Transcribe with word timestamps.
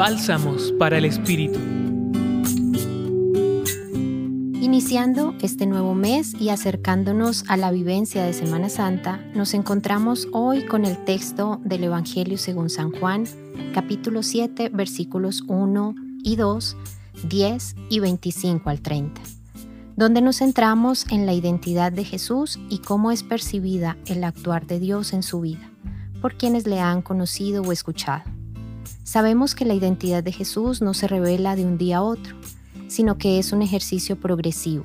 Bálsamos 0.00 0.72
para 0.78 0.96
el 0.96 1.04
Espíritu. 1.04 1.58
Iniciando 4.58 5.34
este 5.42 5.66
nuevo 5.66 5.94
mes 5.94 6.32
y 6.40 6.48
acercándonos 6.48 7.44
a 7.48 7.58
la 7.58 7.70
vivencia 7.70 8.24
de 8.24 8.32
Semana 8.32 8.70
Santa, 8.70 9.20
nos 9.34 9.52
encontramos 9.52 10.26
hoy 10.32 10.64
con 10.64 10.86
el 10.86 11.04
texto 11.04 11.60
del 11.66 11.84
Evangelio 11.84 12.38
según 12.38 12.70
San 12.70 12.92
Juan, 12.92 13.24
capítulo 13.74 14.22
7, 14.22 14.70
versículos 14.70 15.42
1 15.48 15.94
y 16.24 16.36
2, 16.36 16.76
10 17.28 17.76
y 17.90 18.00
25 18.00 18.70
al 18.70 18.80
30, 18.80 19.20
donde 19.96 20.22
nos 20.22 20.38
centramos 20.38 21.04
en 21.10 21.26
la 21.26 21.34
identidad 21.34 21.92
de 21.92 22.04
Jesús 22.04 22.58
y 22.70 22.78
cómo 22.78 23.10
es 23.10 23.22
percibida 23.22 23.98
el 24.06 24.24
actuar 24.24 24.66
de 24.66 24.80
Dios 24.80 25.12
en 25.12 25.22
su 25.22 25.42
vida, 25.42 25.70
por 26.22 26.38
quienes 26.38 26.66
le 26.66 26.80
han 26.80 27.02
conocido 27.02 27.60
o 27.60 27.70
escuchado. 27.70 28.39
Sabemos 29.10 29.56
que 29.56 29.64
la 29.64 29.74
identidad 29.74 30.22
de 30.22 30.30
Jesús 30.30 30.82
no 30.82 30.94
se 30.94 31.08
revela 31.08 31.56
de 31.56 31.64
un 31.64 31.78
día 31.78 31.96
a 31.96 32.02
otro, 32.02 32.36
sino 32.86 33.18
que 33.18 33.40
es 33.40 33.52
un 33.52 33.60
ejercicio 33.60 34.14
progresivo. 34.14 34.84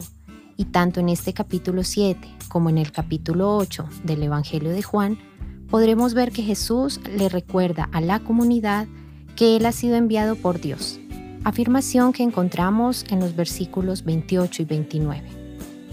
Y 0.58 0.66
tanto 0.66 1.00
en 1.00 1.10
este 1.10 1.32
capítulo 1.32 1.84
7 1.84 2.28
como 2.50 2.72
en 2.72 2.80
el 2.80 2.92
capítulo 2.92 3.56
8 3.58 3.88
del 4.04 4.24
Evangelio 4.24 4.72
de 4.72 4.82
Juan, 4.82 5.20
podremos 5.70 6.16
ver 6.16 6.32
que 6.32 6.42
Jesús 6.42 7.00
le 7.16 7.30
recuerda 7.30 7.88
a 7.92 8.02
la 8.02 8.20
comunidad 8.20 8.88
que 9.36 9.58
Él 9.58 9.66
ha 9.68 9.72
sido 9.72 9.96
enviado 9.96 10.36
por 10.36 10.60
Dios, 10.60 11.00
afirmación 11.44 12.12
que 12.12 12.24
encontramos 12.24 13.06
en 13.10 13.20
los 13.20 13.36
versículos 13.36 14.04
28 14.06 14.64
y 14.64 14.66
29. 14.66 15.30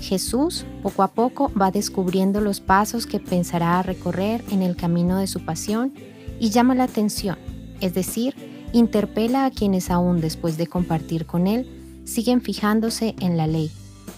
Jesús 0.00 0.64
poco 0.82 1.02
a 1.02 1.08
poco 1.08 1.52
va 1.60 1.70
descubriendo 1.70 2.40
los 2.40 2.60
pasos 2.60 3.06
que 3.06 3.20
pensará 3.20 3.82
recorrer 3.82 4.42
en 4.50 4.62
el 4.62 4.74
camino 4.74 5.18
de 5.18 5.26
su 5.26 5.44
pasión 5.44 5.92
y 6.40 6.48
llama 6.48 6.74
la 6.74 6.84
atención 6.84 7.51
es 7.82 7.92
decir, 7.92 8.34
interpela 8.72 9.44
a 9.44 9.50
quienes 9.50 9.90
aún 9.90 10.20
después 10.20 10.56
de 10.56 10.66
compartir 10.66 11.26
con 11.26 11.46
Él 11.46 11.68
siguen 12.04 12.40
fijándose 12.40 13.14
en 13.20 13.36
la 13.36 13.46
ley, 13.46 13.70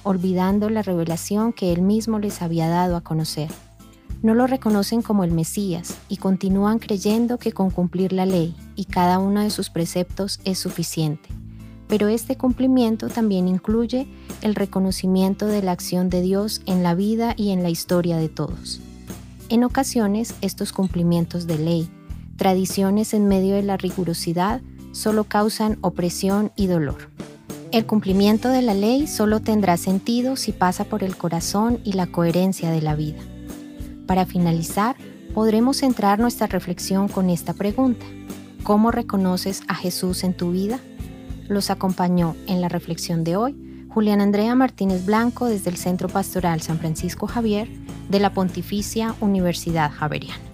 olvidando 0.04 0.70
la 0.70 0.82
revelación 0.82 1.52
que 1.52 1.72
Él 1.72 1.82
mismo 1.82 2.18
les 2.18 2.42
había 2.42 2.68
dado 2.68 2.96
a 2.96 3.00
conocer. 3.00 3.48
No 4.22 4.34
lo 4.34 4.46
reconocen 4.46 5.02
como 5.02 5.24
el 5.24 5.32
Mesías 5.32 5.98
y 6.08 6.18
continúan 6.18 6.78
creyendo 6.78 7.38
que 7.38 7.52
con 7.52 7.70
cumplir 7.70 8.12
la 8.12 8.24
ley 8.24 8.54
y 8.76 8.84
cada 8.84 9.18
uno 9.18 9.40
de 9.40 9.50
sus 9.50 9.70
preceptos 9.70 10.40
es 10.44 10.58
suficiente. 10.58 11.28
Pero 11.88 12.08
este 12.08 12.36
cumplimiento 12.36 13.08
también 13.08 13.48
incluye 13.48 14.06
el 14.40 14.54
reconocimiento 14.54 15.46
de 15.46 15.62
la 15.62 15.72
acción 15.72 16.08
de 16.08 16.22
Dios 16.22 16.62
en 16.64 16.82
la 16.82 16.94
vida 16.94 17.34
y 17.36 17.50
en 17.50 17.62
la 17.62 17.68
historia 17.68 18.16
de 18.16 18.28
todos. 18.28 18.80
En 19.50 19.62
ocasiones, 19.62 20.34
estos 20.40 20.72
cumplimientos 20.72 21.46
de 21.46 21.58
ley, 21.58 21.90
tradiciones 22.36 23.14
en 23.14 23.28
medio 23.28 23.54
de 23.54 23.62
la 23.62 23.76
rigurosidad 23.76 24.60
solo 24.92 25.24
causan 25.24 25.78
opresión 25.80 26.52
y 26.56 26.66
dolor. 26.66 27.10
El 27.72 27.86
cumplimiento 27.86 28.48
de 28.50 28.62
la 28.62 28.74
ley 28.74 29.06
solo 29.06 29.40
tendrá 29.40 29.76
sentido 29.76 30.36
si 30.36 30.52
pasa 30.52 30.84
por 30.84 31.02
el 31.02 31.16
corazón 31.16 31.80
y 31.82 31.94
la 31.94 32.06
coherencia 32.06 32.70
de 32.70 32.80
la 32.80 32.94
vida. 32.94 33.18
Para 34.06 34.26
finalizar, 34.26 34.96
podremos 35.34 35.78
centrar 35.78 36.20
nuestra 36.20 36.46
reflexión 36.46 37.08
con 37.08 37.30
esta 37.30 37.52
pregunta. 37.52 38.06
¿Cómo 38.62 38.92
reconoces 38.92 39.62
a 39.66 39.74
Jesús 39.74 40.22
en 40.22 40.34
tu 40.34 40.52
vida? 40.52 40.78
Los 41.48 41.70
acompañó 41.70 42.36
en 42.46 42.60
la 42.60 42.68
reflexión 42.68 43.24
de 43.24 43.36
hoy 43.36 43.86
Julián 43.88 44.20
Andrea 44.20 44.54
Martínez 44.54 45.04
Blanco 45.04 45.46
desde 45.46 45.70
el 45.70 45.76
Centro 45.76 46.08
Pastoral 46.08 46.60
San 46.60 46.78
Francisco 46.78 47.26
Javier 47.26 47.68
de 48.08 48.20
la 48.20 48.32
Pontificia 48.32 49.14
Universidad 49.20 49.90
Javeriana. 49.90 50.53